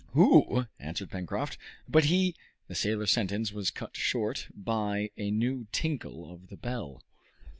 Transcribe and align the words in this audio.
"Who?" 0.13 0.65
answered 0.79 1.11
Pencroft, 1.11 1.59
"but 1.87 2.05
he" 2.05 2.33
The 2.67 2.73
sailor's 2.73 3.11
sentence 3.11 3.53
was 3.53 3.69
cut 3.69 3.95
short 3.95 4.47
by 4.51 5.11
a 5.15 5.29
new 5.29 5.67
tinkle 5.71 6.33
of 6.33 6.47
the 6.47 6.57
bell. 6.57 7.03